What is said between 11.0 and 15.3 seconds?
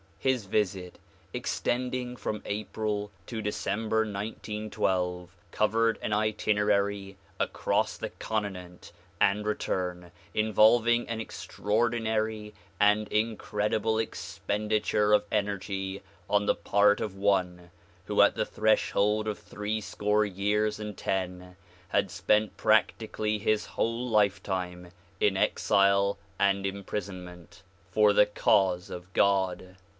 an extraordinary and incredible expenditure of